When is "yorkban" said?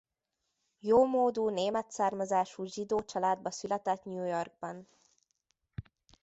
4.25-4.87